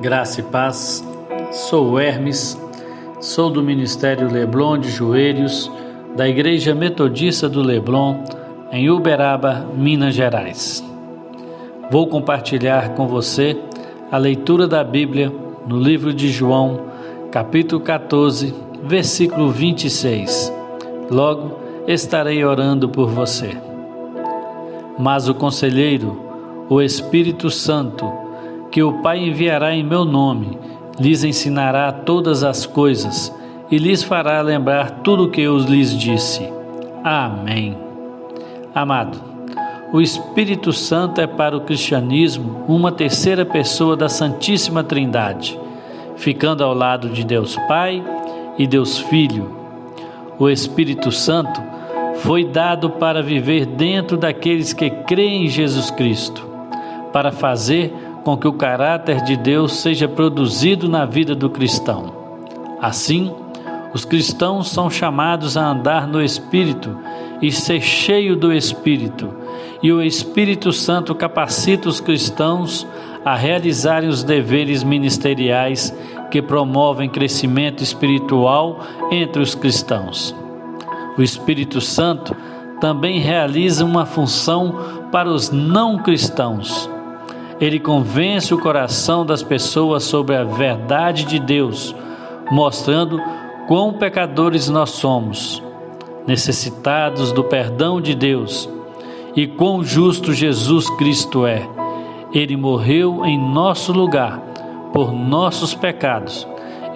Graça 0.00 0.38
e 0.40 0.44
paz. 0.44 1.04
Sou 1.50 1.98
Hermes, 1.98 2.56
sou 3.20 3.50
do 3.50 3.60
Ministério 3.60 4.30
Leblon 4.30 4.78
de 4.78 4.90
Joelhos, 4.90 5.68
da 6.14 6.28
Igreja 6.28 6.72
Metodista 6.72 7.48
do 7.48 7.60
Leblon, 7.60 8.22
em 8.70 8.88
Uberaba, 8.90 9.66
Minas 9.74 10.14
Gerais. 10.14 10.84
Vou 11.90 12.06
compartilhar 12.06 12.90
com 12.90 13.08
você 13.08 13.56
a 14.08 14.16
leitura 14.16 14.68
da 14.68 14.84
Bíblia 14.84 15.32
no 15.66 15.80
livro 15.80 16.14
de 16.14 16.28
João, 16.28 16.80
capítulo 17.32 17.80
14, 17.80 18.54
versículo 18.84 19.50
26. 19.50 20.52
Logo 21.10 21.58
estarei 21.88 22.44
orando 22.44 22.88
por 22.88 23.08
você. 23.08 23.50
Mas 24.96 25.28
o 25.28 25.34
conselheiro, 25.34 26.22
o 26.68 26.80
Espírito 26.80 27.50
Santo, 27.50 28.27
que 28.70 28.82
o 28.82 29.02
Pai 29.02 29.18
enviará 29.18 29.74
em 29.74 29.82
meu 29.82 30.04
nome, 30.04 30.58
lhes 30.98 31.24
ensinará 31.24 31.90
todas 31.92 32.42
as 32.42 32.66
coisas 32.66 33.34
e 33.70 33.78
lhes 33.78 34.02
fará 34.02 34.40
lembrar 34.40 34.90
tudo 35.02 35.24
o 35.24 35.30
que 35.30 35.40
eu 35.40 35.58
lhes 35.58 35.96
disse. 35.96 36.48
Amém. 37.04 37.76
Amado, 38.74 39.18
o 39.92 40.00
Espírito 40.00 40.72
Santo 40.72 41.20
é 41.20 41.26
para 41.26 41.56
o 41.56 41.62
cristianismo 41.62 42.64
uma 42.68 42.92
terceira 42.92 43.44
pessoa 43.44 43.96
da 43.96 44.08
Santíssima 44.08 44.84
Trindade, 44.84 45.58
ficando 46.16 46.62
ao 46.62 46.74
lado 46.74 47.08
de 47.08 47.24
Deus 47.24 47.56
Pai 47.66 48.04
e 48.58 48.66
Deus 48.66 48.98
Filho. 48.98 49.50
O 50.38 50.48
Espírito 50.48 51.10
Santo 51.10 51.60
foi 52.16 52.44
dado 52.44 52.90
para 52.90 53.22
viver 53.22 53.64
dentro 53.64 54.16
daqueles 54.16 54.72
que 54.72 54.90
creem 54.90 55.46
em 55.46 55.48
Jesus 55.48 55.90
Cristo, 55.90 56.46
para 57.12 57.32
fazer 57.32 57.92
com 58.28 58.36
que 58.36 58.46
o 58.46 58.52
caráter 58.52 59.22
de 59.22 59.38
Deus 59.38 59.72
seja 59.72 60.06
produzido 60.06 60.86
na 60.86 61.06
vida 61.06 61.34
do 61.34 61.48
cristão. 61.48 62.12
Assim, 62.78 63.32
os 63.94 64.04
cristãos 64.04 64.68
são 64.68 64.90
chamados 64.90 65.56
a 65.56 65.70
andar 65.70 66.06
no 66.06 66.22
Espírito 66.22 66.94
e 67.40 67.50
ser 67.50 67.80
cheio 67.80 68.36
do 68.36 68.52
Espírito, 68.52 69.34
e 69.82 69.90
o 69.90 70.02
Espírito 70.02 70.74
Santo 70.74 71.14
capacita 71.14 71.88
os 71.88 72.02
cristãos 72.02 72.86
a 73.24 73.34
realizarem 73.34 74.10
os 74.10 74.22
deveres 74.22 74.84
ministeriais 74.84 75.96
que 76.30 76.42
promovem 76.42 77.08
crescimento 77.08 77.82
espiritual 77.82 78.80
entre 79.10 79.40
os 79.40 79.54
cristãos. 79.54 80.36
O 81.16 81.22
Espírito 81.22 81.80
Santo 81.80 82.36
também 82.78 83.20
realiza 83.20 83.86
uma 83.86 84.04
função 84.04 85.08
para 85.10 85.30
os 85.30 85.50
não 85.50 85.96
cristãos 85.96 86.90
ele 87.60 87.80
convence 87.80 88.54
o 88.54 88.58
coração 88.58 89.26
das 89.26 89.42
pessoas 89.42 90.04
sobre 90.04 90.36
a 90.36 90.44
verdade 90.44 91.24
de 91.24 91.38
Deus, 91.38 91.94
mostrando 92.50 93.20
quão 93.66 93.92
pecadores 93.92 94.68
nós 94.68 94.90
somos, 94.90 95.62
necessitados 96.26 97.32
do 97.32 97.42
perdão 97.42 98.00
de 98.00 98.14
Deus 98.14 98.68
e 99.34 99.46
quão 99.46 99.84
justo 99.84 100.32
Jesus 100.32 100.88
Cristo 100.90 101.46
é. 101.46 101.68
Ele 102.32 102.56
morreu 102.56 103.24
em 103.24 103.38
nosso 103.38 103.92
lugar 103.92 104.38
por 104.92 105.12
nossos 105.12 105.74
pecados 105.74 106.46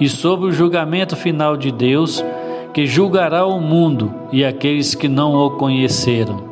e 0.01 0.09
sob 0.09 0.47
o 0.47 0.53
julgamento 0.53 1.17
final 1.17 1.57
de 1.57 1.71
Deus, 1.71 2.25
que 2.73 2.87
julgará 2.87 3.47
o 3.47 3.61
mundo 3.61 4.13
e 4.33 4.45
aqueles 4.45 4.95
que 4.95 5.09
não 5.09 5.35
o 5.35 5.53
conheceram. 5.53 6.43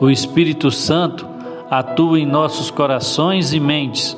O 0.00 0.08
Espírito 0.10 0.70
Santo 0.70 1.26
atua 1.70 2.18
em 2.18 2.26
nossos 2.26 2.70
corações 2.70 3.52
e 3.52 3.60
mentes, 3.60 4.16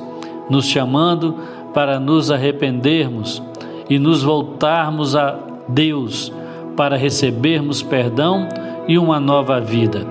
nos 0.50 0.66
chamando 0.66 1.34
para 1.72 2.00
nos 2.00 2.30
arrependermos 2.30 3.42
e 3.88 3.98
nos 3.98 4.22
voltarmos 4.22 5.16
a 5.16 5.38
Deus 5.68 6.32
para 6.76 6.96
recebermos 6.96 7.82
perdão 7.82 8.48
e 8.86 8.98
uma 8.98 9.18
nova 9.18 9.60
vida, 9.60 10.06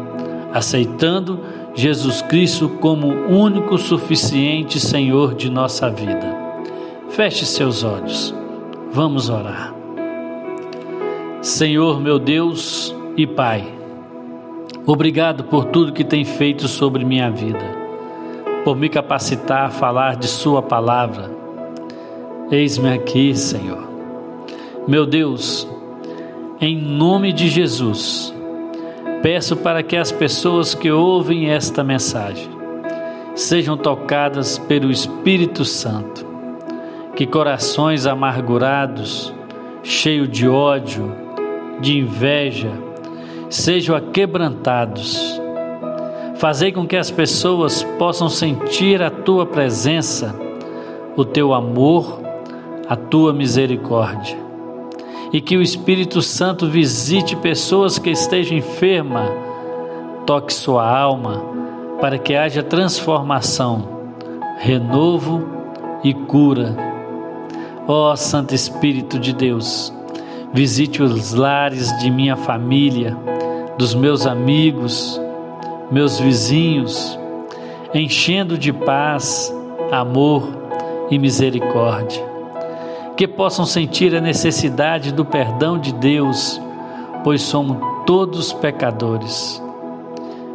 aceitando 0.54 1.40
Jesus 1.74 2.22
Cristo 2.22 2.68
como 2.68 3.08
único 3.08 3.78
suficiente 3.78 4.80
Senhor 4.80 5.34
de 5.34 5.50
nossa 5.50 5.90
vida. 5.90 6.36
Feche 7.10 7.46
seus 7.46 7.84
olhos. 7.84 8.34
Vamos 8.92 9.30
orar. 9.30 9.74
Senhor 11.42 12.00
meu 12.00 12.20
Deus 12.20 12.94
e 13.16 13.26
Pai, 13.26 13.64
Obrigado 14.90 15.44
por 15.44 15.66
tudo 15.66 15.92
que 15.92 16.06
tem 16.06 16.24
feito 16.24 16.66
sobre 16.70 17.04
minha 17.04 17.30
vida, 17.30 17.60
por 18.64 18.78
me 18.78 18.88
capacitar 18.88 19.66
a 19.66 19.70
falar 19.70 20.16
de 20.16 20.30
Sua 20.30 20.62
palavra. 20.62 21.30
Eis-me 22.50 22.94
aqui, 22.94 23.36
Senhor. 23.36 23.86
Meu 24.88 25.06
Deus, 25.06 25.68
em 26.62 26.78
nome 26.78 27.34
de 27.34 27.50
Jesus, 27.50 28.34
peço 29.22 29.58
para 29.58 29.84
que 29.84 29.98
as 29.98 30.10
pessoas 30.10 30.74
que 30.74 30.90
ouvem 30.90 31.50
esta 31.50 31.84
mensagem 31.84 32.50
sejam 33.36 33.76
tocadas 33.76 34.58
pelo 34.58 34.90
Espírito 34.90 35.66
Santo, 35.66 36.26
que 37.14 37.26
corações 37.26 38.08
amargurados, 38.08 39.34
cheios 39.84 40.30
de 40.30 40.48
ódio, 40.48 41.14
de 41.82 41.98
inveja, 41.98 42.87
sejam 43.50 43.96
aquebrantados. 43.96 45.40
Fazei 46.38 46.72
com 46.72 46.86
que 46.86 46.96
as 46.96 47.10
pessoas 47.10 47.84
possam 47.98 48.30
sentir 48.30 49.02
a 49.02 49.10
tua 49.10 49.46
presença, 49.46 50.36
o 51.16 51.26
teu 51.26 51.54
amor, 51.54 52.22
a 52.88 52.96
tua 52.96 53.34
misericórdia. 53.34 54.38
E 55.34 55.42
que 55.42 55.58
o 55.58 55.62
Espírito 55.62 56.22
Santo 56.22 56.70
visite 56.70 57.36
pessoas 57.36 57.98
que 57.98 58.10
estejam 58.10 58.58
enfermas, 58.58 59.30
toque 60.26 60.54
sua 60.54 60.88
alma, 60.88 61.44
para 62.00 62.18
que 62.18 62.36
haja 62.36 62.62
transformação, 62.62 63.88
renovo 64.60 65.44
e 66.04 66.14
cura. 66.14 66.76
Ó 67.88 68.16
Santo 68.16 68.54
Espírito 68.54 69.18
de 69.18 69.34
Deus, 69.34 69.92
visite 70.54 71.02
os 71.02 71.34
lares 71.34 71.98
de 72.00 72.12
minha 72.12 72.36
família, 72.36 73.18
dos 73.78 73.94
meus 73.94 74.26
amigos, 74.26 75.22
meus 75.92 76.20
vizinhos, 76.20 77.18
enchendo 77.94 78.58
de 78.58 78.74
paz, 78.74 79.54
amor 79.92 80.44
e 81.12 81.20
misericórdia. 81.20 82.26
Que 83.16 83.28
possam 83.28 83.66
sentir 83.66 84.16
a 84.16 84.22
necessidade 84.22 85.12
do 85.12 85.24
perdão 85.24 85.78
de 85.78 85.94
Deus, 85.94 86.60
pois 87.24 87.42
somos 87.42 87.78
todos 88.06 88.52
pecadores. 88.54 89.62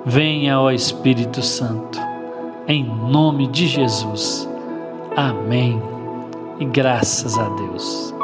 Venha, 0.04 0.60
ó 0.60 0.70
Espírito 0.70 1.42
Santo, 1.42 2.00
em 2.66 2.84
nome 2.84 3.46
de 3.46 3.66
Jesus. 3.66 4.48
Amém. 5.16 5.80
E 6.58 6.64
graças 6.64 7.38
a 7.38 7.48
Deus. 7.48 8.14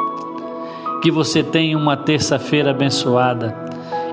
Que 1.01 1.09
você 1.09 1.41
tenha 1.41 1.77
uma 1.77 1.95
terça-feira 1.95 2.71
abençoada 2.71 3.68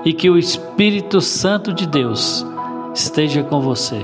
e 0.07 0.13
que 0.13 0.29
o 0.29 0.37
Espírito 0.37 1.19
Santo 1.19 1.73
de 1.73 1.85
Deus 1.85 2.45
esteja 2.95 3.43
com 3.43 3.59
você, 3.59 4.01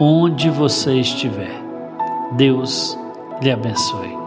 onde 0.00 0.50
você 0.50 0.94
estiver. 0.94 1.62
Deus 2.32 2.98
lhe 3.40 3.52
abençoe. 3.52 4.21